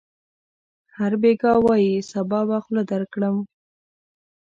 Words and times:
هر 0.97 1.11
بېګا 1.21 1.53
وايي: 1.65 1.95
صبا 2.11 2.39
به 2.47 2.57
خوله 2.63 2.83
درکړم. 2.91 3.37